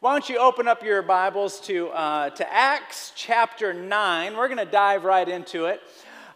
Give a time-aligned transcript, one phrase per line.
[0.00, 4.36] Why don't you open up your Bibles to, uh, to Acts chapter 9?
[4.36, 5.80] We're going to dive right into it.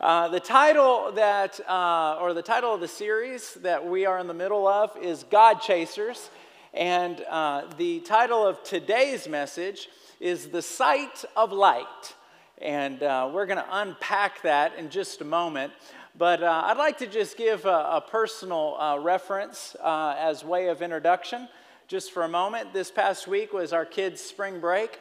[0.01, 4.27] Uh, the title that, uh, or the title of the series that we are in
[4.27, 6.29] the middle of is God Chasers.
[6.75, 9.89] And uh, the title of today's message
[10.19, 12.17] is The Sight of Light.
[12.59, 15.73] And uh, we're going to unpack that in just a moment.
[16.19, 21.49] But uh, I'd like to just give a, a personal reference as way of introduction
[21.89, 22.73] just for a moment.
[22.73, 24.99] This past week was our kids' spring break.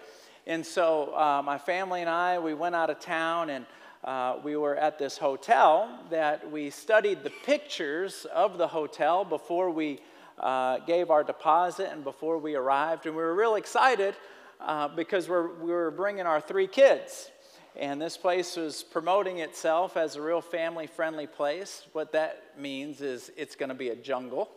[0.47, 3.65] And so uh, my family and I, we went out of town and
[4.03, 9.69] uh, we were at this hotel that we studied the pictures of the hotel before
[9.69, 9.99] we
[10.39, 13.05] uh, gave our deposit and before we arrived.
[13.05, 14.15] And we were real excited
[14.59, 17.29] uh, because we're, we were bringing our three kids.
[17.75, 21.85] And this place was promoting itself as a real family friendly place.
[21.93, 24.49] What that means is it's going to be a jungle.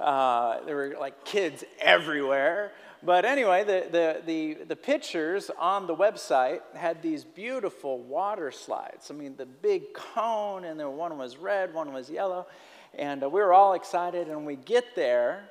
[0.00, 2.72] Uh, there were like kids everywhere.
[3.02, 9.10] But anyway, the, the, the, the pictures on the website had these beautiful water slides.
[9.10, 12.46] I mean, the big cone, and then one was red, one was yellow.
[12.96, 15.44] And uh, we were all excited, and we get there.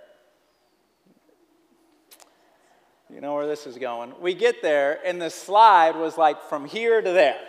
[3.12, 4.14] You know where this is going.
[4.22, 7.40] We get there, and the slide was like from here to there.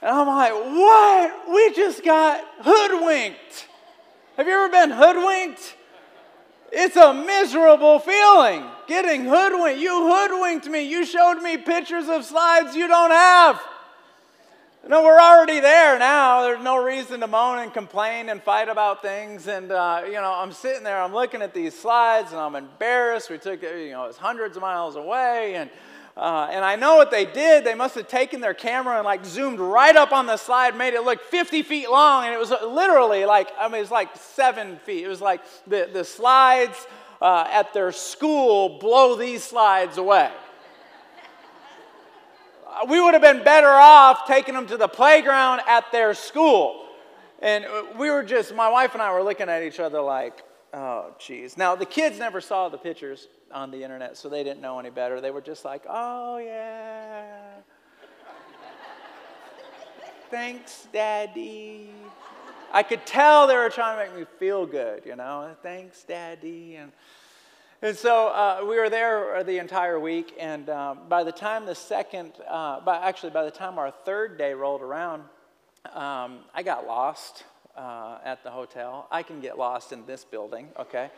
[0.00, 1.52] And I'm like, what?
[1.52, 3.68] We just got hoodwinked.
[4.36, 5.76] Have you ever been hoodwinked?
[6.72, 9.78] It's a miserable feeling getting hoodwinked.
[9.78, 10.88] You hoodwinked me.
[10.88, 13.62] You showed me pictures of slides you don't have.
[14.88, 16.42] No, we're already there now.
[16.42, 19.46] There's no reason to moan and complain and fight about things.
[19.48, 23.30] And, uh, you know, I'm sitting there, I'm looking at these slides, and I'm embarrassed.
[23.30, 25.56] We took, it, you know, it's hundreds of miles away.
[25.56, 25.70] And,
[26.16, 27.64] uh, and I know what they did.
[27.64, 30.92] They must have taken their camera and like zoomed right up on the slide, made
[30.92, 34.76] it look 50 feet long, and it was literally like, I mean, it's like seven
[34.84, 35.04] feet.
[35.04, 36.86] It was like the, the slides
[37.22, 40.30] uh, at their school blow these slides away.
[42.66, 46.88] Uh, we would have been better off taking them to the playground at their school.
[47.40, 50.42] And uh, we were just, my wife and I were looking at each other like,
[50.72, 51.56] oh, geez.
[51.56, 54.90] Now, the kids never saw the pictures on the internet, so they didn't know any
[54.90, 55.20] better.
[55.20, 57.58] They were just like, oh, yeah.
[60.30, 61.90] Thanks, Daddy.
[62.72, 65.54] I could tell they were trying to make me feel good, you know.
[65.62, 66.76] Thanks, Daddy.
[66.76, 66.90] And,
[67.82, 71.74] and so uh, we were there the entire week, and um, by the time the
[71.74, 75.24] second, uh, by, actually, by the time our third day rolled around,
[75.92, 77.44] um, I got lost
[77.76, 79.06] uh, at the hotel.
[79.10, 81.10] I can get lost in this building, okay?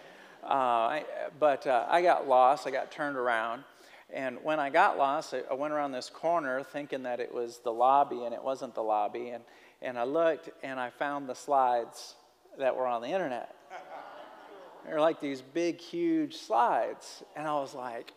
[0.42, 1.04] Uh, I,
[1.38, 2.66] but uh, I got lost.
[2.66, 3.64] I got turned around.
[4.12, 7.58] And when I got lost, I, I went around this corner thinking that it was
[7.58, 9.30] the lobby, and it wasn't the lobby.
[9.30, 9.42] And,
[9.82, 12.14] and I looked and I found the slides
[12.58, 13.54] that were on the internet.
[14.86, 17.22] They're like these big, huge slides.
[17.34, 18.12] And I was like,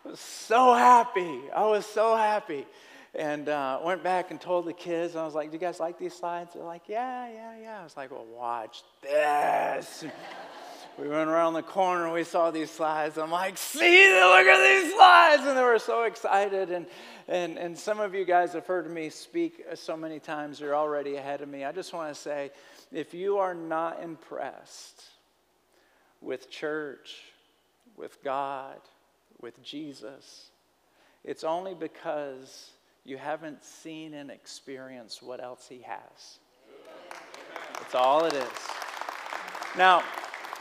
[0.05, 1.41] I was so happy.
[1.55, 2.67] I was so happy
[3.15, 5.17] and uh, went back and told the kids.
[5.17, 7.85] I was like, "Do you guys like these slides?" They're like, "Yeah, yeah, yeah." I
[7.85, 10.05] was like, "Well, watch this."
[10.99, 13.19] we went around the corner we saw these slides.
[13.19, 16.71] I'm like, "See, look at these slides!" And they were so excited.
[16.71, 16.87] And
[17.29, 20.59] and and some of you guys have heard me speak so many times.
[20.61, 21.65] You're already ahead of me.
[21.65, 22.51] I just want to say,
[22.93, 25.05] if you are not impressed
[26.21, 27.23] with church,
[27.97, 28.81] with God,
[29.41, 30.51] with Jesus,
[31.25, 32.71] it's only because
[33.05, 36.39] you haven't seen and experienced what else He has.
[37.79, 38.49] That's all it is.
[39.77, 40.03] Now,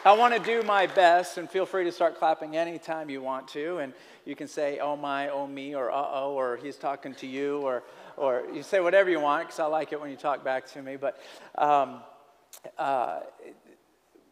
[0.06, 3.48] I want to do my best, and feel free to start clapping anytime you want
[3.50, 3.78] to.
[3.78, 3.94] And
[4.26, 7.60] you can say, oh my, oh me, or uh oh, or he's talking to you,
[7.60, 7.84] or,
[8.18, 10.82] or you say whatever you want, because I like it when you talk back to
[10.82, 10.98] me.
[10.98, 11.22] But
[11.58, 12.02] um,
[12.78, 13.22] uh,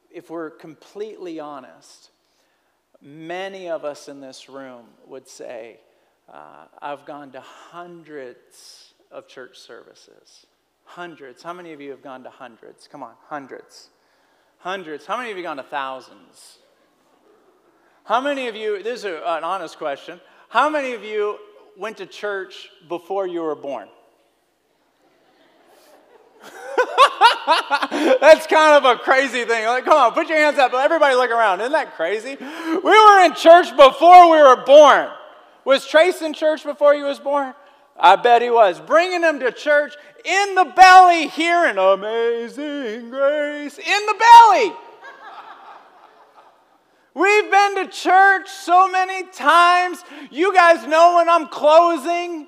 [0.09, 2.09] if we're completely honest,
[3.01, 5.79] many of us in this room would say,
[6.31, 10.46] uh, I've gone to hundreds of church services.
[10.86, 11.44] Hundreds.
[11.44, 12.88] How many of you have gone to hundreds?
[12.88, 13.90] Come on, hundreds.
[14.59, 15.06] Hundreds.
[15.06, 16.59] How many of you gone to thousands?
[18.03, 20.20] How many of you, this is an honest question,
[20.50, 21.38] how many of you
[21.78, 23.88] went to church before you were born?
[28.22, 29.66] That's kind of a crazy thing.
[29.66, 30.73] Like, come on, put your hands up.
[30.73, 31.61] Everybody look around.
[31.61, 32.38] Isn't that crazy?
[32.40, 35.09] We were in church before we were born.
[35.66, 37.53] Was Trace in church before he was born?
[37.97, 38.79] I bet he was.
[38.79, 39.93] Bringing him to church
[40.25, 44.73] in the belly, hearing amazing grace in the belly.
[47.13, 50.03] We've been to church so many times.
[50.31, 52.47] You guys know when I'm closing.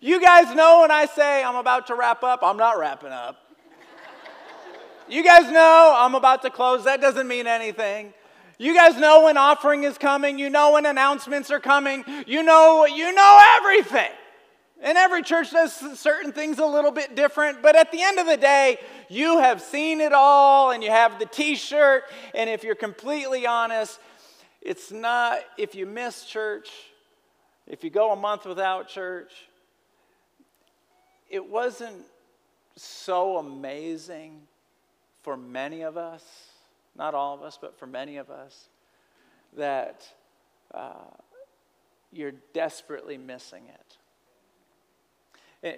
[0.00, 3.38] You guys know when I say I'm about to wrap up, I'm not wrapping up.
[5.08, 6.84] You guys know I'm about to close.
[6.84, 8.12] That doesn't mean anything.
[8.58, 10.38] You guys know when offering is coming.
[10.38, 12.04] You know when announcements are coming.
[12.26, 14.10] You know, you know everything.
[14.82, 18.26] And every church does certain things a little bit different, but at the end of
[18.26, 18.78] the day,
[19.08, 22.04] you have seen it all and you have the t shirt.
[22.34, 23.98] And if you're completely honest,
[24.60, 26.68] it's not, if you miss church,
[27.66, 29.32] if you go a month without church,
[31.30, 32.04] it wasn't
[32.76, 34.42] so amazing
[35.22, 36.22] for many of us,
[36.96, 38.68] not all of us, but for many of us,
[39.56, 40.06] that
[40.72, 41.10] uh,
[42.12, 43.96] you're desperately missing it.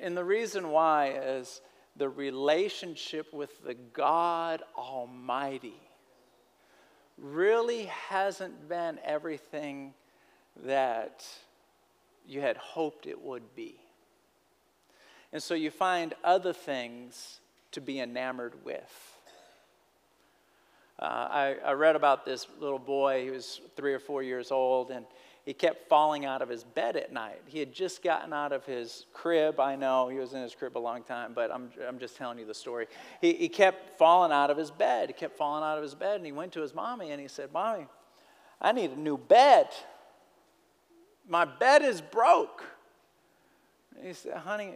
[0.02, 1.60] And the reason why is
[1.94, 5.80] the relationship with the God Almighty
[7.16, 9.94] really hasn't been everything
[10.64, 11.24] that
[12.26, 13.76] you had hoped it would be.
[15.32, 17.40] And so you find other things
[17.72, 19.15] to be enamored with.
[20.98, 24.90] Uh, I, I read about this little boy, he was three or four years old,
[24.90, 25.04] and
[25.44, 27.40] he kept falling out of his bed at night.
[27.46, 29.60] He had just gotten out of his crib.
[29.60, 32.38] I know he was in his crib a long time, but I'm, I'm just telling
[32.38, 32.86] you the story.
[33.20, 35.08] He, he kept falling out of his bed.
[35.08, 37.28] He kept falling out of his bed, and he went to his mommy and he
[37.28, 37.86] said, Mommy,
[38.60, 39.68] I need a new bed.
[41.28, 42.64] My bed is broke.
[43.96, 44.74] And he said, Honey,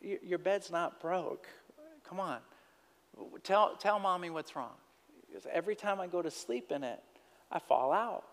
[0.00, 1.46] your bed's not broke.
[2.08, 2.38] Come on.
[3.44, 4.74] Tell, tell mommy what's wrong.
[5.52, 7.02] Every time I go to sleep in it,
[7.50, 8.24] I fall out.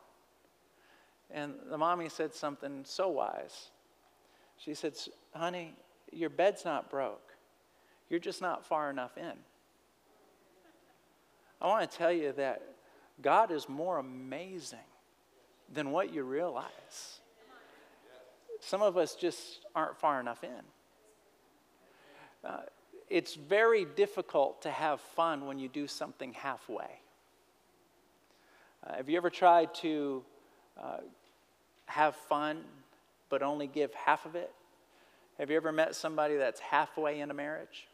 [1.32, 3.70] And the mommy said something so wise.
[4.58, 4.94] She said,
[5.34, 5.74] Honey,
[6.12, 7.34] your bed's not broke.
[8.10, 9.34] You're just not far enough in.
[11.62, 12.62] I want to tell you that
[13.22, 14.80] God is more amazing
[15.74, 17.20] than what you realize.
[18.60, 20.62] Some of us just aren't far enough in.
[22.44, 22.62] Uh,
[23.10, 27.00] it's very difficult to have fun when you do something halfway.
[28.86, 30.24] Uh, have you ever tried to
[30.82, 30.98] uh,
[31.86, 32.64] have fun
[33.30, 34.52] but only give half of it?
[35.38, 37.88] Have you ever met somebody that's halfway in a marriage?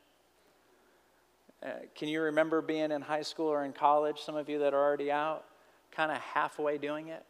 [1.63, 4.73] Uh, can you remember being in high school or in college, some of you that
[4.73, 5.45] are already out,
[5.91, 7.23] kind of halfway doing it?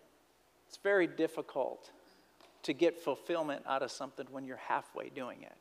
[0.68, 1.92] It's very difficult
[2.64, 5.56] to get fulfillment out of something when you're halfway doing it.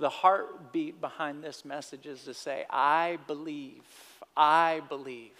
[0.00, 3.82] The heartbeat behind this message is to say, I believe,
[4.34, 5.32] I believe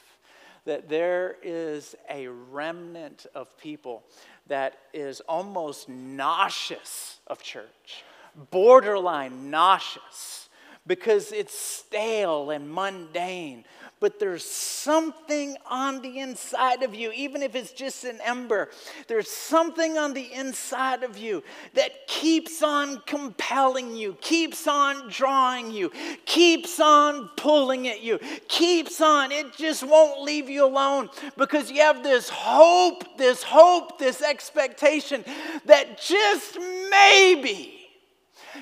[0.67, 4.03] that there is a remnant of people
[4.49, 8.05] that is almost nauseous of church,
[8.51, 10.51] borderline nauseous
[10.87, 13.65] because it's stale and mundane.
[14.01, 18.71] But there's something on the inside of you, even if it's just an ember,
[19.09, 21.45] there's something on the inside of you
[21.75, 25.93] that keeps on compelling you, keeps on drawing you,
[26.25, 28.19] keeps on pulling at you,
[28.49, 29.33] keeps on.
[29.33, 35.27] It just won't leave you alone because you have this hope, this hope, this expectation
[35.67, 36.59] that just
[36.91, 37.79] maybe,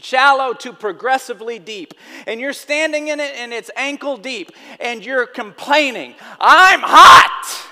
[0.00, 1.94] shallow to progressively deep.
[2.26, 7.66] And you're standing in it and it's ankle deep and you're complaining, I'm hot,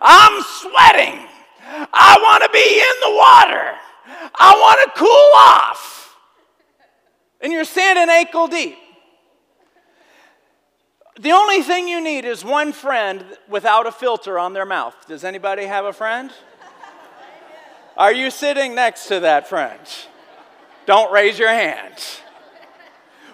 [0.00, 1.28] I'm sweating.
[1.64, 3.78] I want to be in the water.
[4.38, 6.16] I want to cool off.
[7.40, 8.76] And you're standing ankle deep.
[11.20, 14.94] The only thing you need is one friend without a filter on their mouth.
[15.06, 16.30] Does anybody have a friend?
[17.96, 19.80] Are you sitting next to that friend?
[20.86, 21.94] Don't raise your hand.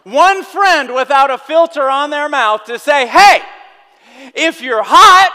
[0.02, 3.42] One friend without a filter on their mouth to say, hey,
[4.35, 5.30] if you're hot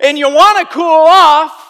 [0.00, 1.63] and you want to cool off,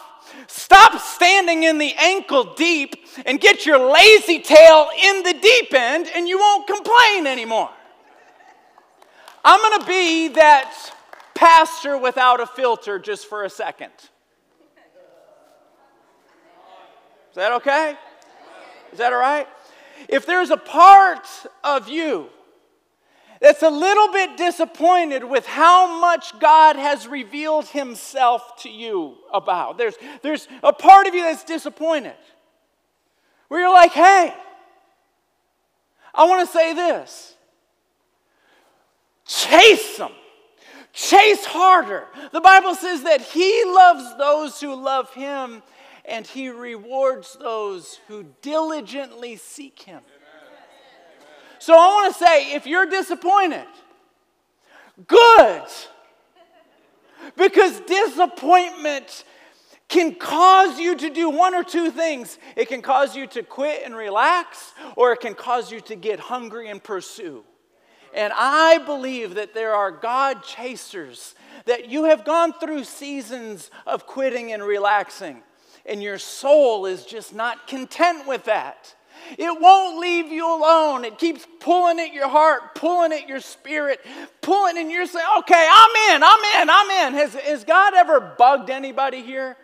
[0.46, 6.08] Stop standing in the ankle deep and get your lazy tail in the deep end,
[6.14, 7.70] and you won't complain anymore.
[9.44, 10.74] I'm going to be that
[11.34, 13.92] pastor without a filter just for a second.
[17.30, 17.96] Is that okay?
[18.92, 19.48] Is that all right?
[20.08, 21.26] if there's a part
[21.62, 22.28] of you
[23.44, 29.76] that's a little bit disappointed with how much God has revealed himself to you about,
[29.76, 32.14] there's, there's a part of you that's disappointed.
[33.48, 34.32] Where you're like, hey,
[36.14, 37.34] I want to say this
[39.26, 40.12] chase them.
[40.94, 42.06] Chase harder.
[42.32, 45.62] The Bible says that He loves those who love Him
[46.06, 50.00] and He rewards those who diligently seek Him.
[51.64, 53.64] So I want to say if you're disappointed,
[55.06, 55.62] good.
[57.38, 59.25] Because disappointment
[59.88, 62.38] can cause you to do one or two things.
[62.54, 66.21] It can cause you to quit and relax, or it can cause you to get
[66.21, 67.44] hungry and pursue.
[68.12, 74.06] And I believe that there are God chasers, that you have gone through seasons of
[74.06, 75.42] quitting and relaxing,
[75.87, 78.94] and your soul is just not content with that.
[79.38, 81.04] It won't leave you alone.
[81.04, 84.00] It keeps pulling at your heart, pulling at your spirit,
[84.40, 87.18] pulling, and you're saying, okay, I'm in, I'm in, I'm in.
[87.20, 89.56] Has, has God ever bugged anybody here?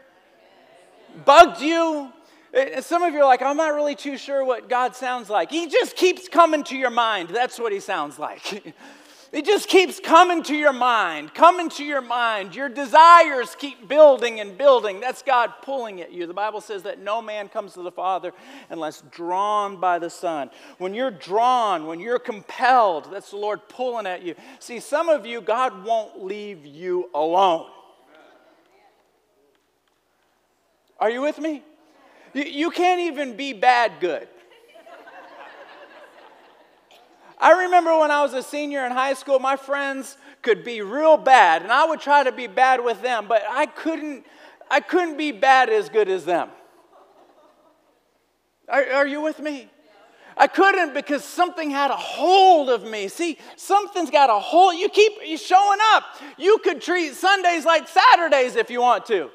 [1.24, 2.12] Bugged you?
[2.52, 5.50] And some of you are like, I'm not really too sure what God sounds like.
[5.50, 7.28] He just keeps coming to your mind.
[7.28, 8.74] That's what he sounds like.
[9.32, 12.56] it just keeps coming to your mind, coming to your mind.
[12.56, 14.98] Your desires keep building and building.
[14.98, 16.26] That's God pulling at you.
[16.26, 18.32] The Bible says that no man comes to the Father
[18.70, 20.50] unless drawn by the Son.
[20.78, 24.34] When you're drawn, when you're compelled, that's the Lord pulling at you.
[24.58, 27.68] See, some of you, God won't leave you alone.
[30.98, 31.62] Are you with me?
[32.34, 34.26] You can't even be bad good.
[37.40, 41.16] I remember when I was a senior in high school, my friends could be real
[41.16, 44.26] bad, and I would try to be bad with them, but I couldn't,
[44.70, 46.50] I couldn't be bad as good as them.
[48.68, 49.70] Are, are you with me?
[50.36, 53.08] I couldn't because something had a hold of me.
[53.08, 54.76] See, something's got a hold.
[54.76, 56.04] You keep showing up.
[56.38, 59.30] You could treat Sundays like Saturdays if you want to.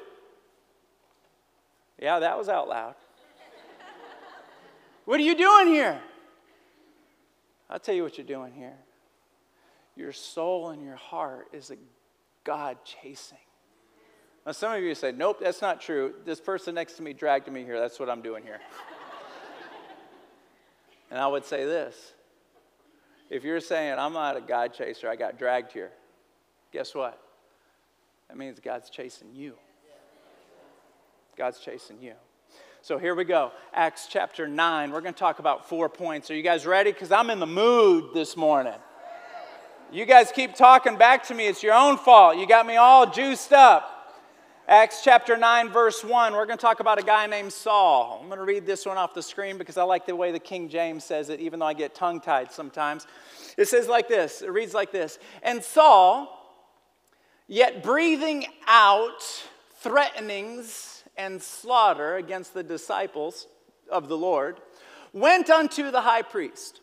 [2.00, 2.94] Yeah, that was out loud.
[5.04, 6.00] what are you doing here?
[7.68, 8.76] I'll tell you what you're doing here.
[9.96, 11.76] Your soul and your heart is a
[12.44, 13.38] God chasing.
[14.44, 16.14] Now, some of you say, Nope, that's not true.
[16.24, 17.80] This person next to me dragged me here.
[17.80, 18.60] That's what I'm doing here.
[21.10, 22.12] and I would say this
[23.28, 25.90] if you're saying, I'm not a God chaser, I got dragged here,
[26.72, 27.20] guess what?
[28.28, 29.54] That means God's chasing you.
[31.36, 32.14] God's chasing you.
[32.86, 33.50] So here we go.
[33.74, 34.92] Acts chapter 9.
[34.92, 36.30] We're going to talk about four points.
[36.30, 36.92] Are you guys ready?
[36.92, 38.76] Because I'm in the mood this morning.
[39.90, 41.48] You guys keep talking back to me.
[41.48, 42.36] It's your own fault.
[42.36, 44.14] You got me all juiced up.
[44.68, 46.32] Acts chapter 9, verse 1.
[46.32, 48.20] We're going to talk about a guy named Saul.
[48.22, 50.38] I'm going to read this one off the screen because I like the way the
[50.38, 53.08] King James says it, even though I get tongue tied sometimes.
[53.56, 56.56] It says like this it reads like this And Saul,
[57.48, 59.24] yet breathing out
[59.80, 63.46] threatenings, and slaughter against the disciples
[63.90, 64.60] of the Lord,
[65.12, 66.80] went unto the high priest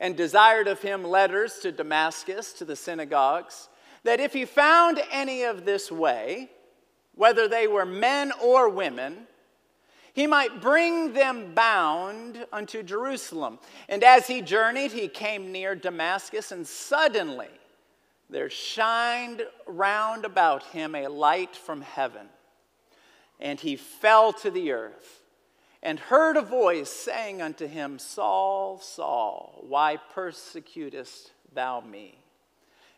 [0.00, 3.68] and desired of him letters to Damascus, to the synagogues,
[4.02, 6.50] that if he found any of this way,
[7.14, 9.26] whether they were men or women,
[10.12, 13.58] he might bring them bound unto Jerusalem.
[13.88, 17.48] And as he journeyed, he came near Damascus, and suddenly
[18.28, 22.28] there shined round about him a light from heaven
[23.40, 25.22] and he fell to the earth
[25.82, 32.18] and heard a voice saying unto him, Saul, Saul, why persecutest thou me?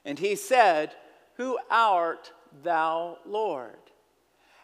[0.05, 0.95] And he said,
[1.37, 3.75] Who art thou, Lord?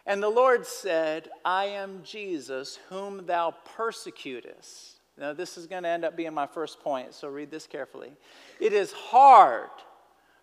[0.05, 4.99] And the Lord said, I am Jesus, whom thou persecutest.
[5.17, 8.11] Now, this is going to end up being my first point, so read this carefully.
[8.59, 9.69] It is hard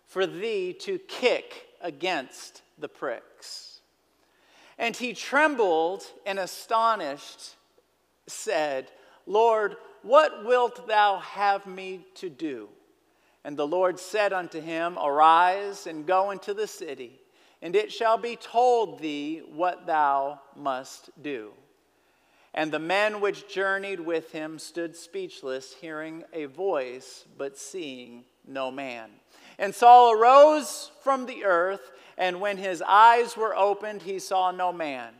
[0.05, 3.70] for thee to kick against the pricks.
[4.81, 7.55] And he trembled and astonished,
[8.25, 8.89] said,
[9.27, 12.67] Lord, what wilt thou have me to do?
[13.43, 17.21] And the Lord said unto him, Arise and go into the city,
[17.61, 21.51] and it shall be told thee what thou must do.
[22.55, 28.71] And the men which journeyed with him stood speechless, hearing a voice, but seeing no
[28.71, 29.11] man.
[29.59, 31.91] And Saul arose from the earth
[32.21, 35.11] and when his eyes were opened, he saw no man.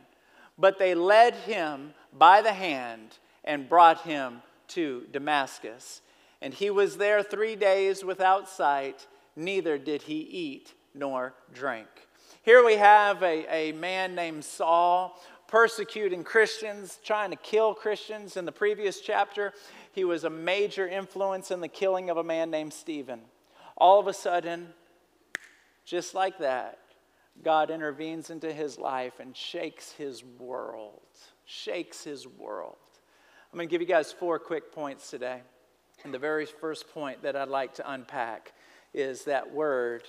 [0.56, 6.00] But they led him by the hand and brought him to Damascus.
[6.40, 11.88] And he was there three days without sight, neither did he eat nor drink.
[12.44, 18.36] Here we have a, a man named Saul persecuting Christians, trying to kill Christians.
[18.36, 19.54] In the previous chapter,
[19.90, 23.22] he was a major influence in the killing of a man named Stephen.
[23.76, 24.68] All of a sudden,
[25.84, 26.78] just like that,
[27.42, 31.00] God intervenes into his life and shakes his world.
[31.44, 32.76] Shakes his world.
[33.52, 35.40] I'm going to give you guys four quick points today.
[36.04, 38.52] And the very first point that I'd like to unpack
[38.94, 40.04] is that word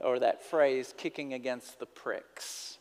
[0.00, 2.78] or that phrase, kicking against the pricks.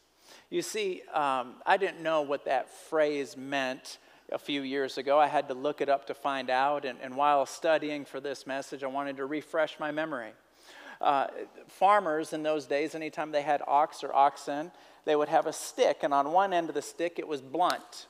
[0.49, 3.99] You see, um, I didn't know what that phrase meant
[4.31, 5.19] a few years ago.
[5.19, 6.85] I had to look it up to find out.
[6.85, 10.31] And, and while studying for this message, I wanted to refresh my memory.
[11.03, 11.27] Uh,
[11.67, 14.71] farmers in those days, anytime they had ox or oxen,
[15.03, 18.05] they would have a stick, and on one end of the stick, it was blunt.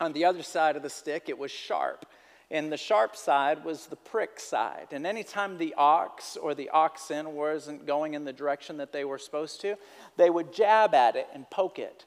[0.00, 2.06] On the other side of the stick, it was sharp.
[2.50, 4.88] And the sharp side was the prick side.
[4.90, 9.18] And anytime the ox or the oxen wasn't going in the direction that they were
[9.18, 9.76] supposed to,
[10.16, 12.04] they would jab at it and poke it.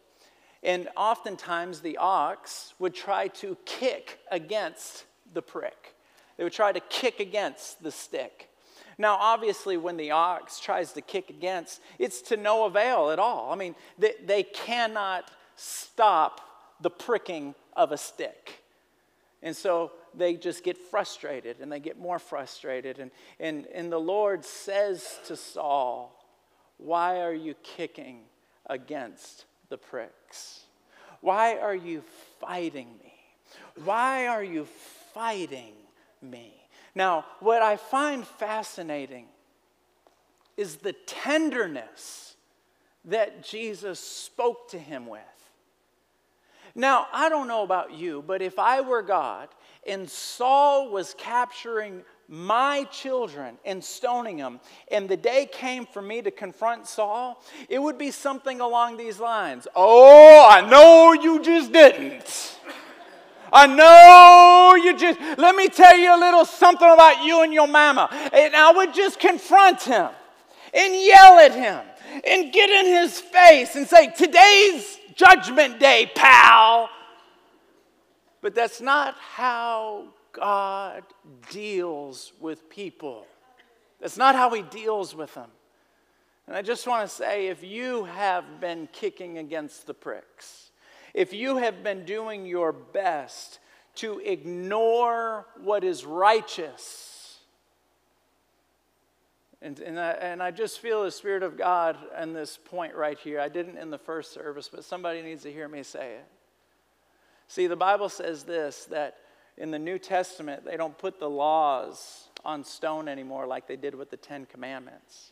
[0.62, 5.96] And oftentimes the ox would try to kick against the prick,
[6.36, 8.50] they would try to kick against the stick.
[9.02, 13.52] Now, obviously, when the ox tries to kick against, it's to no avail at all.
[13.52, 16.40] I mean, they, they cannot stop
[16.82, 18.62] the pricking of a stick.
[19.42, 23.00] And so they just get frustrated and they get more frustrated.
[23.00, 26.24] And, and, and the Lord says to Saul,
[26.78, 28.20] Why are you kicking
[28.68, 30.66] against the pricks?
[31.22, 32.04] Why are you
[32.40, 33.14] fighting me?
[33.84, 34.66] Why are you
[35.16, 35.74] fighting
[36.22, 36.61] me?
[36.94, 39.28] Now, what I find fascinating
[40.58, 42.36] is the tenderness
[43.06, 45.22] that Jesus spoke to him with.
[46.76, 49.50] Now, I don't know about you, but if I were God
[49.88, 56.22] and Saul was capturing my children and stoning them, and the day came for me
[56.22, 61.74] to confront Saul, it would be something along these lines Oh, I know you just
[61.74, 62.58] didn't.
[63.52, 67.68] I know you just, let me tell you a little something about you and your
[67.68, 68.10] mama.
[68.34, 70.10] And I would just confront him
[70.74, 71.86] and yell at him
[72.26, 76.90] and get in his face and say, Today's judgment day, pal.
[78.42, 81.04] But that's not how God
[81.50, 83.26] deals with people.
[84.00, 85.50] That's not how He deals with them.
[86.48, 90.71] And I just want to say if you have been kicking against the pricks,
[91.14, 93.60] if you have been doing your best
[93.96, 97.40] to ignore what is righteous,
[99.62, 103.18] and, and, I, and I just feel the Spirit of God in this point right
[103.20, 103.40] here.
[103.40, 106.28] I didn't in the first service, but somebody needs to hear me say it.
[107.48, 109.18] See, the Bible says this that
[109.58, 113.94] in the New Testament, they don't put the laws on stone anymore like they did
[113.94, 115.32] with the Ten Commandments.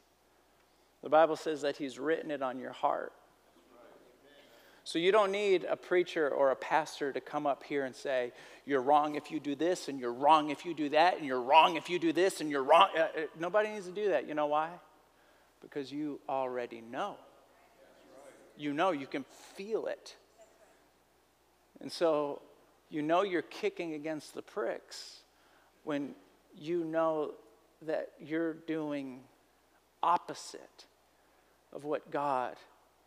[1.01, 3.13] The Bible says that He's written it on your heart.
[4.89, 8.31] So you don't need a preacher or a pastor to come up here and say,
[8.65, 11.43] you're wrong if you do this, and you're wrong if you do that, and you're
[11.43, 12.87] wrong if you do this, and you're wrong.
[12.97, 13.07] Uh, uh
[13.39, 14.27] nobody needs to do that.
[14.27, 14.71] You know why?
[15.61, 17.17] Because you already know.
[18.57, 20.15] You know, you can feel it.
[21.81, 22.41] And so
[22.89, 25.19] you know you're kicking against the pricks
[25.83, 26.15] when
[26.57, 27.33] you know
[27.83, 29.19] that you're doing
[30.01, 30.85] opposite
[31.73, 32.55] of what God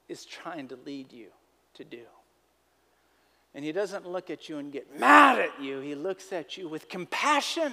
[0.08, 1.26] is trying to lead you
[1.74, 2.04] to do.
[3.54, 5.80] And he doesn't look at you and get mad at you.
[5.80, 7.72] He looks at you with compassion.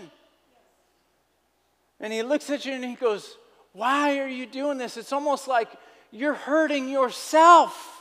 [1.99, 3.37] And he looks at you and he goes,
[3.73, 4.97] Why are you doing this?
[4.97, 5.69] It's almost like
[6.11, 7.95] you're hurting yourself.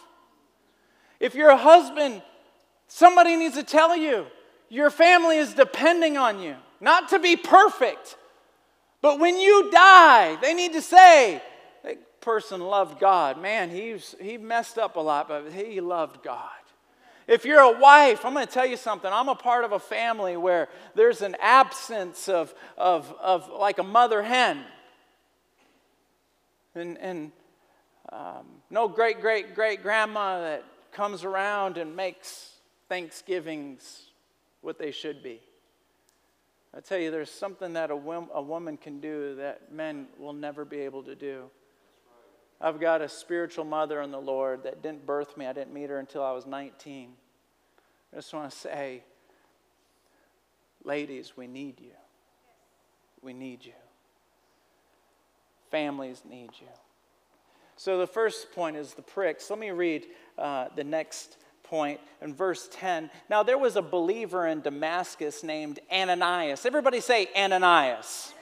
[1.20, 2.22] If you're a husband
[2.88, 4.26] Somebody needs to tell you
[4.70, 8.16] your family is depending on you, not to be perfect,
[9.00, 11.40] but when you die, they need to say,
[12.28, 13.40] person loved God.
[13.40, 16.50] Man, he's, he messed up a lot, but he loved God.
[17.26, 19.10] If you're a wife, I'm going to tell you something.
[19.10, 23.82] I'm a part of a family where there's an absence of, of, of like a
[23.82, 24.62] mother hen.
[26.74, 27.32] And, and
[28.12, 32.50] um, no great great great grandma that comes around and makes
[32.90, 34.02] Thanksgivings
[34.60, 35.40] what they should be.
[36.76, 40.66] I tell you, there's something that a, a woman can do that men will never
[40.66, 41.50] be able to do.
[42.60, 45.46] I've got a spiritual mother in the Lord that didn't birth me.
[45.46, 47.10] I didn't meet her until I was 19.
[48.12, 49.04] I just want to say,
[50.84, 51.92] ladies, we need you.
[53.22, 53.72] We need you.
[55.70, 56.66] Families need you.
[57.76, 59.48] So the first point is the pricks.
[59.50, 63.10] Let me read uh, the next point in verse 10.
[63.30, 66.66] Now, there was a believer in Damascus named Ananias.
[66.66, 67.52] Everybody say Ananias.
[67.52, 68.34] Ananias.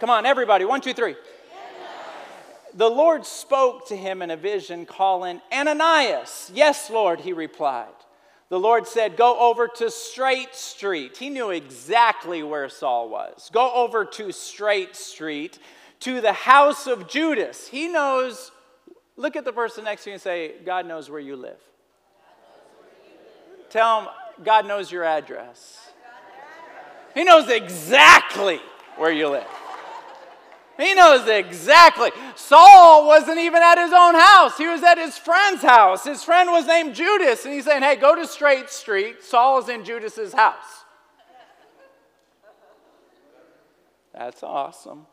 [0.00, 0.64] Come on, everybody.
[0.64, 1.16] One, two, three.
[2.74, 6.50] The Lord spoke to him in a vision, calling, Ananias.
[6.54, 7.88] Yes, Lord, he replied.
[8.48, 11.16] The Lord said, Go over to Straight Street.
[11.16, 13.50] He knew exactly where Saul was.
[13.52, 15.58] Go over to Straight Street,
[16.00, 17.66] to the house of Judas.
[17.66, 18.50] He knows,
[19.16, 21.60] look at the person next to you and say, God knows where you live.
[23.70, 24.08] Tell him,
[24.44, 25.90] God knows your address.
[27.14, 28.60] He knows exactly
[28.96, 29.46] where you live.
[30.78, 32.10] He knows exactly.
[32.34, 34.56] Saul wasn't even at his own house.
[34.56, 36.04] He was at his friend's house.
[36.04, 39.22] His friend was named Judas, and he's saying, Hey, go to Straight Street.
[39.22, 40.84] Saul is in Judas's house.
[44.14, 45.06] That's awesome.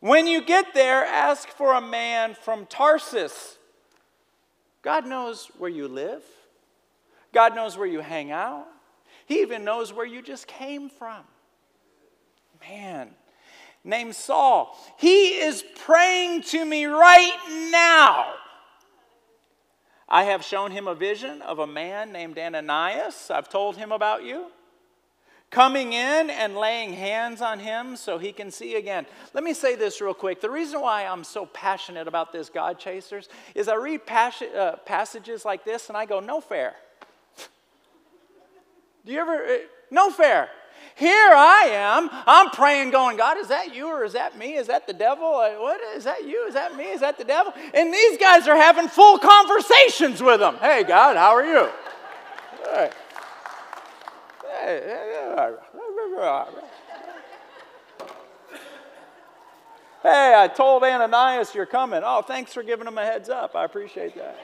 [0.00, 3.56] When you get there, ask for a man from Tarsus.
[4.82, 6.22] God knows where you live,
[7.32, 8.66] God knows where you hang out,
[9.24, 11.22] He even knows where you just came from.
[12.60, 13.10] Man,
[13.84, 14.76] named Saul.
[14.96, 18.32] He is praying to me right now.
[20.08, 23.30] I have shown him a vision of a man named Ananias.
[23.30, 24.46] I've told him about you.
[25.50, 29.06] Coming in and laying hands on him so he can see again.
[29.34, 30.40] Let me say this real quick.
[30.40, 34.76] The reason why I'm so passionate about this, God Chasers, is I read pas- uh,
[34.84, 36.74] passages like this and I go, no fair.
[39.06, 39.58] Do you ever, uh,
[39.90, 40.48] no fair.
[40.96, 42.08] Here I am.
[42.26, 44.54] I'm praying, going, God, is that you or is that me?
[44.54, 45.32] Is that the devil?
[45.32, 46.46] What is that you?
[46.46, 46.84] Is that me?
[46.84, 47.52] Is that the devil?
[47.74, 50.56] And these guys are having full conversations with them.
[50.56, 51.68] Hey, God, how are you?
[52.64, 52.90] Hey.
[60.02, 62.02] Hey, I told Ananias you're coming.
[62.04, 63.56] Oh, thanks for giving him a heads up.
[63.56, 64.38] I appreciate that.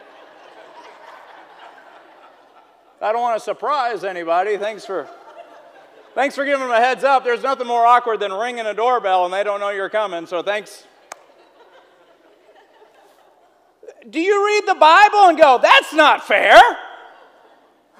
[3.00, 4.56] I don't want to surprise anybody.
[4.56, 5.08] Thanks for
[6.14, 7.24] Thanks for giving them a heads up.
[7.24, 10.42] There's nothing more awkward than ringing a doorbell and they don't know you're coming, so
[10.42, 10.84] thanks.
[14.08, 16.58] Do you read the Bible and go, that's not fair?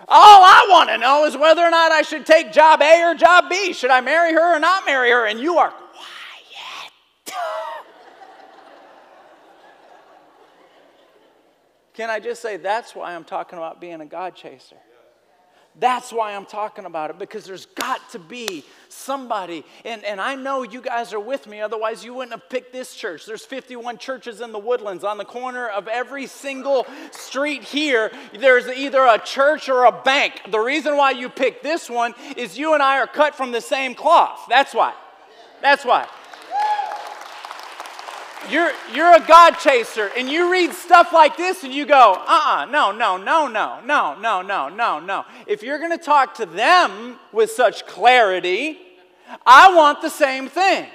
[0.09, 3.15] All I want to know is whether or not I should take job A or
[3.15, 3.73] job B.
[3.73, 5.27] Should I marry her or not marry her?
[5.27, 6.93] And you are quiet.
[11.95, 14.79] Can I just say that's why I'm talking about being a God chaser?
[15.81, 19.65] That's why I'm talking about it, because there's got to be somebody.
[19.87, 22.95] And, and I know you guys are with me, otherwise, you wouldn't have picked this
[22.95, 23.25] church.
[23.25, 25.05] There's 51 churches in the woodlands.
[25.05, 30.43] On the corner of every single street here, there's either a church or a bank.
[30.51, 33.63] The reason why you picked this one is you and I are cut from the
[33.63, 34.45] same cloth.
[34.51, 34.93] That's why.
[35.63, 36.07] That's why.
[38.49, 42.25] You're, you're a God chaser, and you read stuff like this and you go, uh
[42.27, 45.25] uh-uh, uh, no, no, no, no, no, no, no, no, no.
[45.47, 48.79] If you're going to talk to them with such clarity,
[49.45, 50.87] I want the same thing.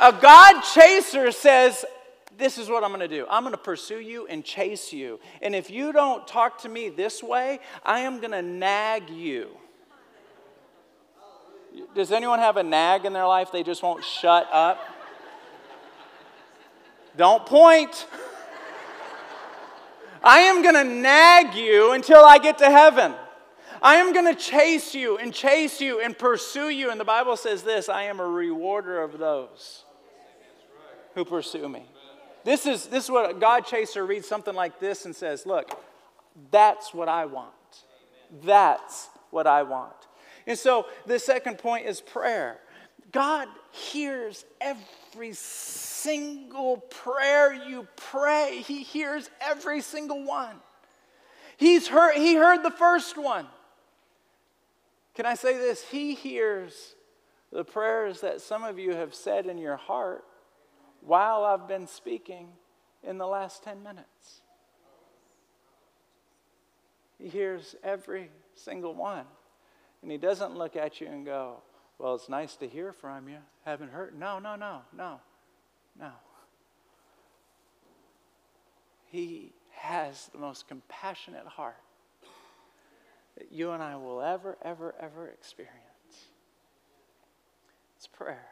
[0.00, 1.84] A God chaser says,
[2.36, 3.26] This is what I'm going to do.
[3.28, 5.20] I'm going to pursue you and chase you.
[5.42, 9.48] And if you don't talk to me this way, I am going to nag you.
[11.94, 14.78] Does anyone have a nag in their life they just won't shut up?
[17.16, 18.06] Don't point.
[20.22, 23.14] I am going to nag you until I get to heaven.
[23.80, 26.90] I am going to chase you and chase you and pursue you.
[26.90, 29.84] And the Bible says this I am a rewarder of those
[31.14, 31.84] who pursue me.
[32.44, 35.70] This is, this is what God chaser reads something like this and says, Look,
[36.50, 37.52] that's what I want.
[38.44, 39.97] That's what I want.
[40.48, 42.58] And so the second point is prayer.
[43.12, 48.62] God hears every single prayer you pray.
[48.66, 50.56] He hears every single one.
[51.58, 53.46] He's heard, he heard the first one.
[55.14, 55.84] Can I say this?
[55.84, 56.94] He hears
[57.52, 60.24] the prayers that some of you have said in your heart
[61.02, 62.48] while I've been speaking
[63.02, 64.40] in the last 10 minutes.
[67.18, 69.26] He hears every single one.
[70.02, 71.62] And he doesn't look at you and go,
[71.98, 73.38] Well, it's nice to hear from you.
[73.64, 74.18] Haven't heard.
[74.18, 75.20] No, no, no, no,
[75.98, 76.10] no.
[79.06, 81.76] He has the most compassionate heart
[83.36, 85.78] that you and I will ever, ever, ever experience.
[87.96, 88.46] It's prayer.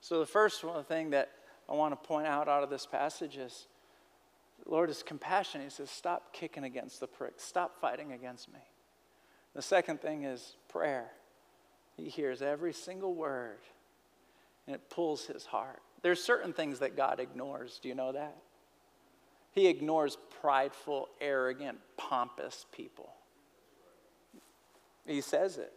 [0.00, 1.30] So, the first one thing that
[1.68, 3.66] I want to point out out of this passage is
[4.64, 5.64] the Lord is compassionate.
[5.64, 8.60] He says, Stop kicking against the pricks, stop fighting against me.
[9.58, 11.10] The second thing is prayer.
[11.96, 13.58] He hears every single word
[14.68, 15.82] and it pulls his heart.
[16.00, 17.80] There's certain things that God ignores.
[17.82, 18.36] Do you know that?
[19.50, 23.10] He ignores prideful, arrogant, pompous people.
[25.04, 25.72] He says it.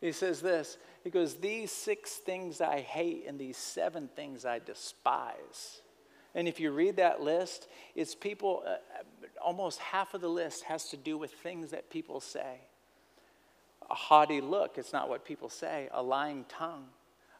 [0.00, 4.60] He says this He goes, These six things I hate, and these seven things I
[4.60, 5.82] despise.
[6.36, 8.74] And if you read that list, it's people, uh,
[9.42, 12.58] almost half of the list has to do with things that people say.
[13.90, 15.88] A haughty look, it's not what people say.
[15.92, 16.84] A lying tongue,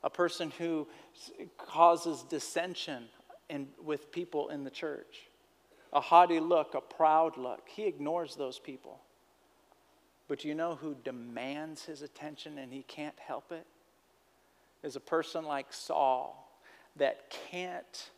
[0.03, 0.89] a person who
[1.59, 3.05] causes dissension
[3.51, 5.27] in, with people in the church.
[5.93, 7.69] A haughty look, a proud look.
[7.69, 9.01] He ignores those people.
[10.27, 13.67] But you know who demands his attention and he can't help it?
[14.83, 16.51] Is a person like Saul
[16.97, 18.11] that can't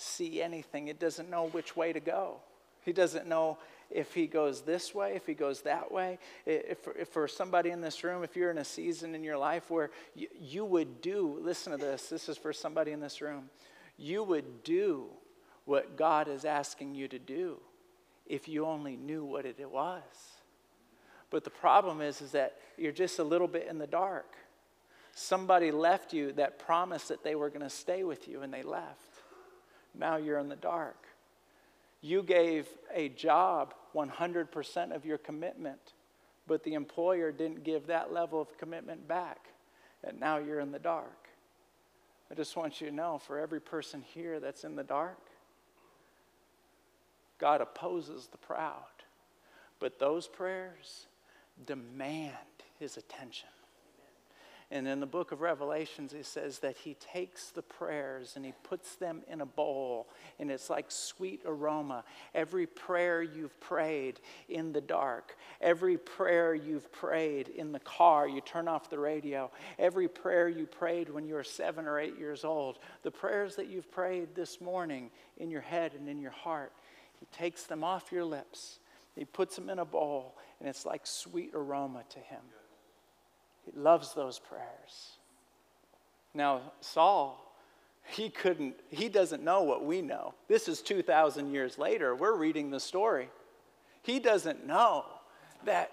[0.00, 0.88] see anything.
[0.88, 2.38] It doesn't know which way to go.
[2.84, 3.58] He doesn't know
[3.90, 6.18] if he goes this way, if he goes that way.
[6.46, 9.70] If, if for somebody in this room, if you're in a season in your life
[9.70, 13.50] where you, you would do, listen to this, this is for somebody in this room,
[13.98, 15.06] you would do
[15.64, 17.58] what God is asking you to do
[18.26, 20.02] if you only knew what it was.
[21.30, 24.36] But the problem is, is that you're just a little bit in the dark.
[25.14, 28.62] Somebody left you that promised that they were going to stay with you and they
[28.62, 29.09] left.
[29.94, 31.06] Now you're in the dark.
[32.00, 35.92] You gave a job 100% of your commitment,
[36.46, 39.46] but the employer didn't give that level of commitment back.
[40.02, 41.28] And now you're in the dark.
[42.30, 45.18] I just want you to know for every person here that's in the dark,
[47.38, 48.84] God opposes the proud.
[49.80, 51.06] But those prayers
[51.66, 52.36] demand
[52.78, 53.48] his attention.
[54.72, 58.52] And in the book of Revelations, he says that he takes the prayers and he
[58.62, 62.04] puts them in a bowl, and it's like sweet aroma.
[62.36, 68.40] Every prayer you've prayed in the dark, every prayer you've prayed in the car, you
[68.40, 72.44] turn off the radio, every prayer you prayed when you were seven or eight years
[72.44, 76.72] old, the prayers that you've prayed this morning in your head and in your heart,
[77.18, 78.78] he takes them off your lips,
[79.16, 82.42] he puts them in a bowl, and it's like sweet aroma to him.
[83.64, 85.16] He loves those prayers.
[86.34, 87.54] Now, Saul,
[88.06, 90.34] he couldn't, he doesn't know what we know.
[90.48, 92.14] This is 2,000 years later.
[92.14, 93.28] We're reading the story.
[94.02, 95.04] He doesn't know
[95.64, 95.92] that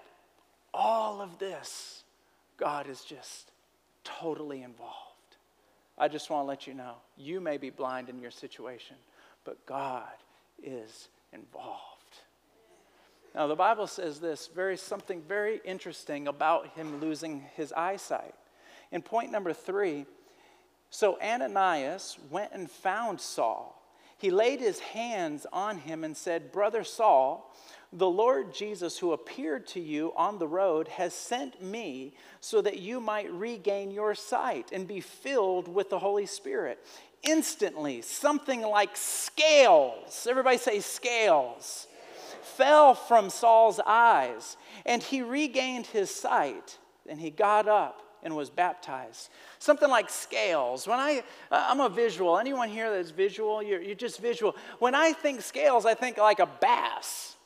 [0.72, 2.04] all of this,
[2.56, 3.50] God is just
[4.04, 4.94] totally involved.
[5.96, 8.96] I just want to let you know you may be blind in your situation,
[9.44, 10.06] but God
[10.62, 11.97] is involved.
[13.38, 18.34] Now, the Bible says this very something very interesting about him losing his eyesight.
[18.90, 20.06] In point number three,
[20.90, 23.80] so Ananias went and found Saul.
[24.16, 27.54] He laid his hands on him and said, Brother Saul,
[27.92, 32.80] the Lord Jesus, who appeared to you on the road, has sent me so that
[32.80, 36.84] you might regain your sight and be filled with the Holy Spirit.
[37.22, 41.87] Instantly, something like scales, everybody say scales
[42.56, 44.56] fell from Saul's eyes,
[44.86, 49.30] and he regained his sight, and he got up and was baptized.
[49.58, 50.86] Something like scales.
[50.86, 52.38] When I, uh, I'm a visual.
[52.38, 53.62] Anyone here that's visual?
[53.62, 54.56] You're, you're just visual.
[54.78, 57.36] When I think scales, I think like a bass.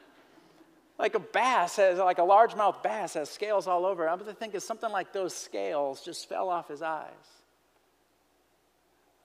[0.98, 4.08] like a bass has, like a largemouth bass has scales all over.
[4.08, 7.10] I'm thinking something like those scales just fell off his eyes.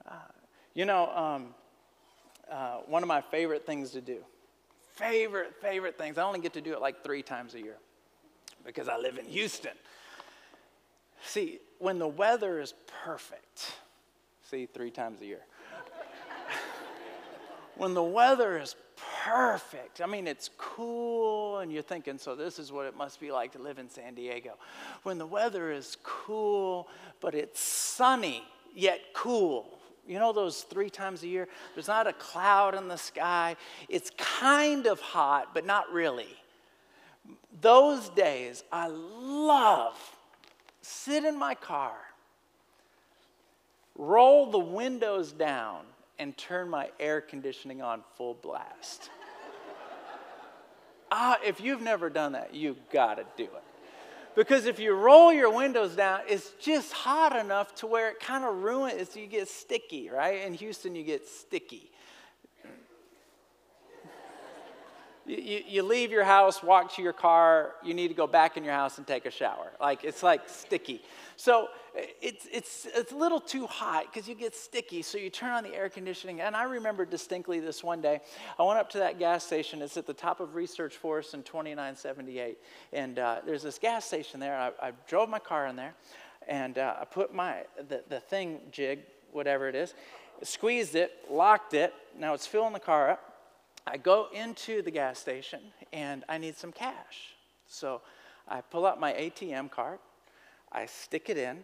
[0.06, 0.13] Uh,
[0.73, 1.56] you know, um,
[2.51, 4.17] uh, one of my favorite things to do
[5.01, 6.17] favorite, favorite things.
[6.17, 7.77] I only get to do it like three times a year
[8.65, 9.73] because I live in Houston.
[11.25, 13.73] See, when the weather is perfect,
[14.49, 15.41] see, three times a year.
[17.75, 18.75] when the weather is
[19.23, 23.31] perfect, I mean, it's cool, and you're thinking, so this is what it must be
[23.31, 24.53] like to live in San Diego.
[25.03, 26.87] When the weather is cool,
[27.19, 28.43] but it's sunny,
[28.75, 29.81] yet cool.
[30.12, 31.47] You know those three times a year?
[31.74, 33.56] There's not a cloud in the sky.
[33.88, 36.28] It's kind of hot, but not really.
[37.62, 39.97] Those days, I love
[40.82, 41.95] sit in my car,
[43.95, 45.86] roll the windows down,
[46.19, 49.10] and turn my air conditioning on full blast.
[51.13, 53.70] ah, if you've never done that, you gotta do it.
[54.36, 58.46] Because if you roll your windows down, it's just hot enough to where it kind
[58.46, 60.46] of ruins, you get sticky, right?
[60.46, 61.90] In Houston, you get sticky.
[65.32, 68.65] You, you, leave your house, walk to your car, you need to go back in
[68.65, 69.72] your house and take a shower.
[69.80, 71.02] Like, it's like sticky.
[71.38, 75.02] So it's, it's, it's a little too hot because you get sticky.
[75.02, 76.41] So you turn on the air conditioning.
[76.41, 78.20] And I remember distinctly this one day.
[78.60, 79.82] I went up to that gas station.
[79.82, 82.58] It's at the top of Research Forest in 2978.
[82.91, 84.58] And uh, there's this gas station there.
[84.58, 85.94] I, I, drove my car in there
[86.50, 89.00] and uh, I put my, the, the thing jig,
[89.32, 89.94] whatever it is,
[90.44, 91.94] squeezed it, locked it.
[92.20, 93.31] Now it's filling the car up.
[93.88, 95.60] I go into the gas station
[95.91, 97.36] and I need some cash.
[97.67, 98.02] So
[98.48, 100.00] I pull out my ATM card
[100.72, 101.63] I stick it in,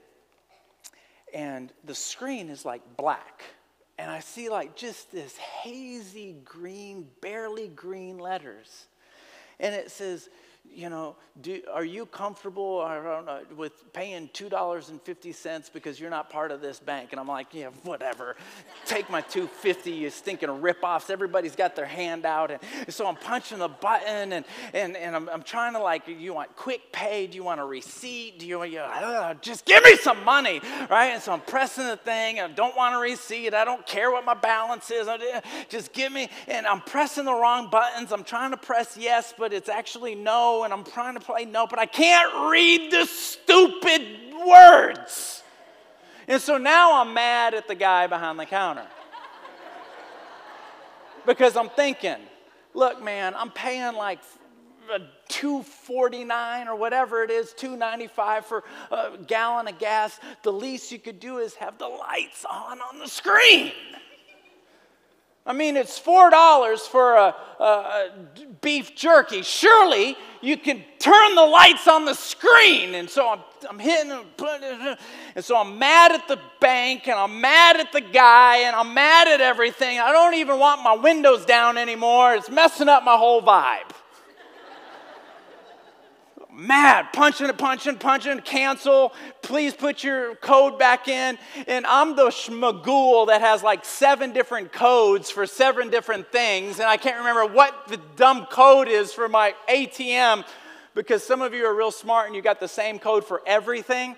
[1.33, 3.43] and the screen is like black.
[3.97, 8.87] And I see like just this hazy green, barely green letters.
[9.59, 10.29] And it says,
[10.73, 16.61] you know, do, are you comfortable know, with paying $2.50 because you're not part of
[16.61, 17.09] this bank?
[17.11, 18.35] And I'm like, yeah, whatever.
[18.85, 21.09] Take my 250 you stinking ripoffs.
[21.09, 22.51] Everybody's got their hand out.
[22.51, 26.33] And, so I'm punching the button and, and, and I'm, I'm trying to like, you
[26.33, 27.27] want quick pay?
[27.27, 28.39] Do you want a receipt?
[28.39, 31.07] Do you want, you, uh, just give me some money, right?
[31.13, 32.39] And so I'm pressing the thing.
[32.39, 33.53] I don't want a receipt.
[33.53, 35.07] I don't care what my balance is.
[35.69, 38.11] Just give me, and I'm pressing the wrong buttons.
[38.11, 41.67] I'm trying to press yes, but it's actually no and I'm trying to play no,
[41.67, 44.01] but I can't read the stupid
[44.45, 45.43] words.
[46.27, 48.85] And so now I'm mad at the guy behind the counter.
[51.25, 52.17] because I'm thinking,
[52.73, 54.19] look, man, I'm paying like
[55.29, 61.19] 249 or whatever it is 295 for a gallon of gas the least you could
[61.19, 63.73] do is have the lights on on the screen
[65.47, 68.09] I mean, it's $4 for a, a,
[68.59, 69.41] beef jerky.
[69.43, 72.95] Surely you can turn the lights on the screen.
[72.95, 77.77] And so I'm, I'm hitting, and so I'm mad at the bank, and I'm mad
[77.77, 79.99] at the guy, and I'm mad at everything.
[79.99, 82.35] I don't even want my windows down anymore.
[82.35, 83.93] It's messing up my whole vibe
[86.57, 91.37] mad, punching punching, punching, cancel, please put your code back in.
[91.67, 96.79] And I'm the schmagul that has like seven different codes for seven different things.
[96.79, 100.43] And I can't remember what the dumb code is for my ATM
[100.95, 104.15] because some of you are real smart and you got the same code for everything.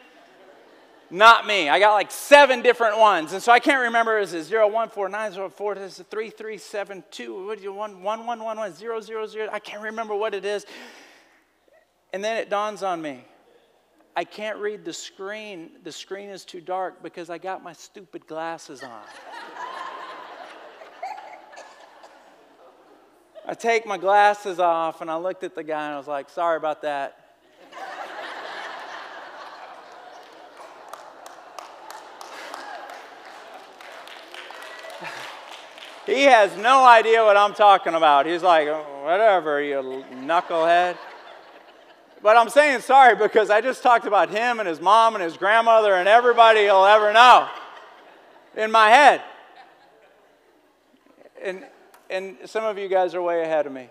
[1.11, 1.67] Not me.
[1.69, 3.33] I got like seven different ones.
[3.33, 7.99] And so I can't remember is it 014904, is it 3372, what do you want?
[7.99, 10.65] 1111 I can't remember what it is.
[12.11, 13.25] And then it dawns on me
[14.15, 15.69] I can't read the screen.
[15.83, 19.01] The screen is too dark because I got my stupid glasses on.
[23.47, 26.29] I take my glasses off and I looked at the guy and I was like,
[26.29, 27.15] sorry about that.
[36.05, 38.25] he has no idea what I'm talking about.
[38.25, 40.97] He's like, oh, whatever, you knucklehead.
[42.21, 45.37] But I'm saying sorry because I just talked about him and his mom and his
[45.37, 47.47] grandmother and everybody you'll ever know
[48.57, 49.21] in my head.
[51.41, 51.65] And,
[52.09, 53.89] and some of you guys are way ahead of me.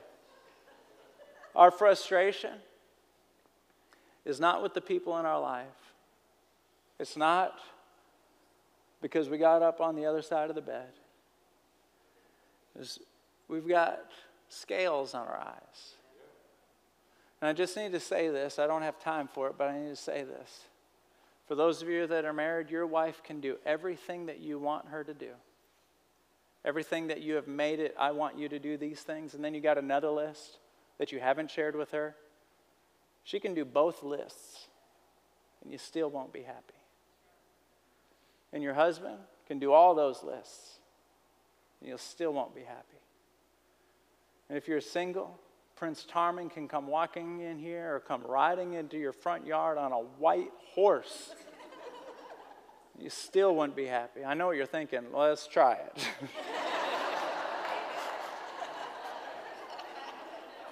[1.57, 2.53] Our frustration
[4.25, 5.67] is not with the people in our life,
[6.99, 7.59] it's not
[9.01, 10.89] because we got up on the other side of the bed.
[12.79, 12.99] It's,
[13.49, 14.01] we've got
[14.49, 15.95] scales on our eyes.
[17.41, 18.59] And I just need to say this.
[18.59, 20.63] I don't have time for it, but I need to say this.
[21.47, 24.89] For those of you that are married, your wife can do everything that you want
[24.89, 25.31] her to do.
[26.65, 29.35] Everything that you have made it, I want you to do these things.
[29.35, 30.59] And then you got another list
[30.99, 32.17] that you haven't shared with her.
[33.25, 34.67] She can do both lists,
[35.63, 36.75] and you still won't be happy.
[38.53, 40.79] And your husband can do all those lists,
[41.81, 42.99] and you still won't be happy.
[44.49, 45.39] And if you're single,
[45.79, 49.93] Prince Charming can come walking in here or come riding into your front yard on
[49.93, 51.31] a white horse.
[52.99, 54.25] you still wouldn't be happy.
[54.25, 55.05] I know what you're thinking.
[55.13, 56.09] Let's try it.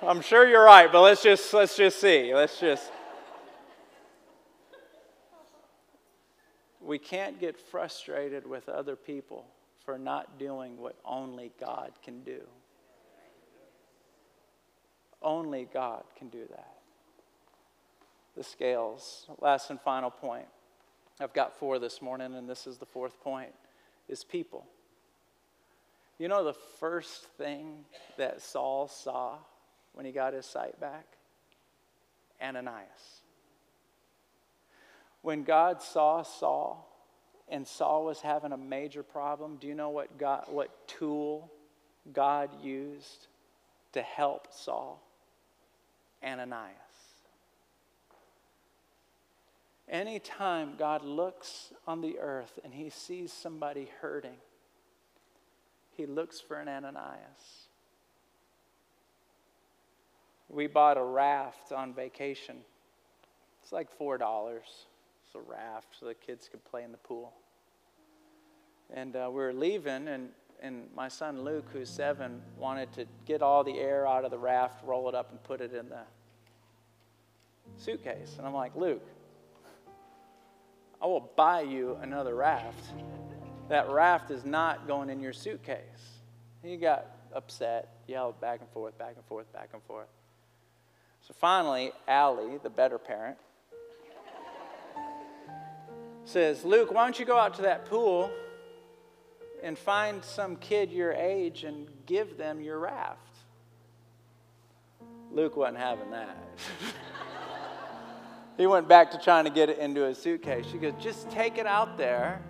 [0.03, 2.35] I'm sure you're right, but let's just let's just see.
[2.35, 2.91] Let's just
[6.87, 9.45] We can't get frustrated with other people
[9.85, 12.43] for not doing what only God can do.
[15.27, 16.75] Only God can do that.
[18.37, 19.27] The scales.
[19.41, 20.47] Last and final point.
[21.19, 23.51] I've got four this morning, and this is the fourth point
[24.09, 24.65] is people.
[26.19, 27.85] You know the first thing
[28.17, 29.39] that Saul saw
[29.95, 31.07] when he got his sight back?
[32.41, 33.23] Ananias.
[35.23, 36.89] When God saw Saul
[37.49, 41.51] and Saul was having a major problem, do you know what God what tool
[42.13, 43.27] God used
[43.93, 45.03] to help Saul?
[46.27, 46.73] Ananias.
[49.89, 54.37] Anytime God looks on the earth and he sees somebody hurting,
[55.97, 57.69] he looks for an Ananias.
[60.49, 62.57] We bought a raft on vacation.
[63.63, 64.57] It's like $4.
[64.57, 67.33] It's a raft so the kids could play in the pool.
[68.93, 70.31] And uh, we were leaving, and
[70.63, 74.39] and my son Luke, who's seven, wanted to get all the air out of the
[74.39, 76.01] raft, roll it up, and put it in the
[77.77, 78.35] suitcase.
[78.39, 79.07] And I'm like, Luke,
[81.01, 82.85] I will buy you another raft.
[83.69, 85.81] That raft is not going in your suitcase.
[86.63, 90.09] He got upset, yelled back and forth, back and forth, back and forth.
[91.27, 93.37] So finally, Allie, the better parent,
[96.25, 98.31] says, Luke, why don't you go out to that pool
[99.63, 103.21] and find some kid your age and give them your raft?
[105.31, 106.37] Luke wasn't having that.
[108.57, 110.67] he went back to trying to get it into his suitcase.
[110.71, 112.41] She goes, just take it out there,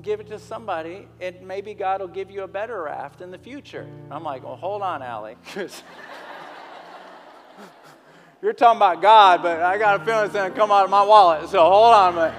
[0.00, 3.38] give it to somebody, and maybe God will give you a better raft in the
[3.38, 3.86] future.
[4.10, 5.36] I'm like, well, hold on, Allie.
[8.42, 10.90] You're talking about God, but I got a feeling it's going to come out of
[10.90, 12.34] my wallet, so hold on a minute.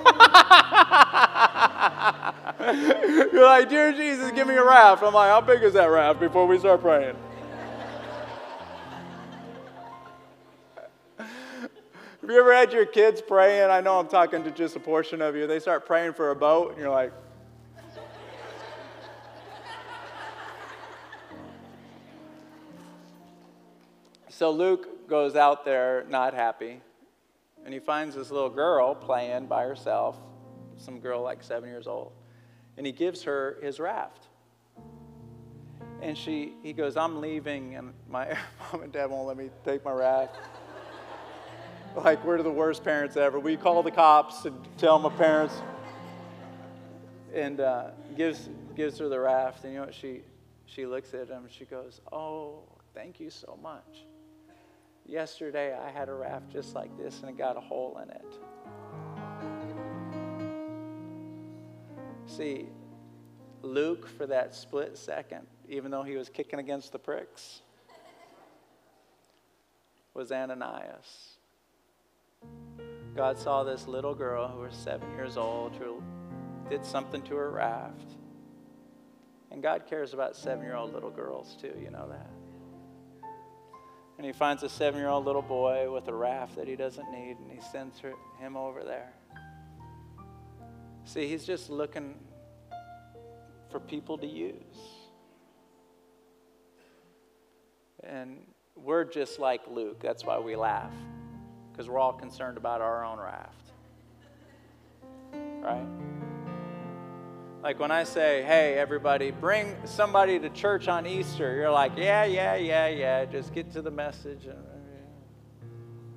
[3.32, 5.02] You're like, Dear Jesus, give me a raft.
[5.02, 7.16] I'm like, How big is that raft before we start praying?
[12.30, 13.70] You ever had your kids praying?
[13.70, 15.46] I know I'm talking to just a portion of you.
[15.46, 17.12] They start praying for a boat, and you're like,
[24.40, 26.80] So Luke goes out there not happy,
[27.62, 30.16] and he finds this little girl playing by herself,
[30.78, 32.12] some girl like seven years old,
[32.78, 34.28] and he gives her his raft.
[36.00, 38.34] And she, he goes, I'm leaving, and my
[38.72, 40.36] mom and dad won't let me take my raft.
[41.96, 43.38] Like, we're the worst parents ever.
[43.40, 45.54] We call the cops and tell my parents.
[47.34, 49.94] And uh, gives, gives her the raft, and you know what?
[49.94, 50.22] She,
[50.66, 52.62] she looks at him she goes, Oh,
[52.94, 54.04] thank you so much.
[55.06, 58.38] Yesterday, I had a raft just like this, and it got a hole in it.
[62.26, 62.66] See,
[63.62, 67.62] Luke, for that split second, even though he was kicking against the pricks,
[70.14, 71.38] was Ananias.
[73.20, 76.02] God saw this little girl who was seven years old who
[76.70, 78.14] did something to her raft.
[79.50, 82.30] And God cares about seven year old little girls too, you know that.
[84.16, 87.12] And he finds a seven year old little boy with a raft that he doesn't
[87.12, 89.12] need, and he sends her, him over there.
[91.04, 92.14] See, he's just looking
[93.68, 94.78] for people to use.
[98.02, 100.00] And we're just like Luke.
[100.00, 100.94] That's why we laugh,
[101.80, 103.72] because we're all concerned about our own raft.
[105.32, 105.86] Right?
[107.62, 112.24] Like when I say, hey, everybody, bring somebody to church on Easter, you're like, yeah,
[112.24, 114.46] yeah, yeah, yeah, just get to the message.
[114.46, 114.52] Uh,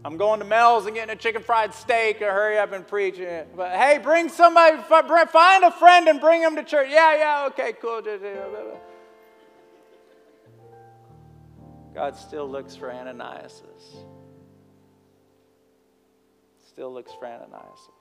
[0.04, 3.18] I'm going to Mel's and getting a chicken fried steak or hurry up and preach.
[3.18, 3.56] It.
[3.56, 6.90] But hey, bring somebody, find a friend and bring them to church.
[6.92, 8.02] Yeah, yeah, okay, cool.
[11.94, 13.64] God still looks for Ananias.
[16.74, 17.93] Still looks for.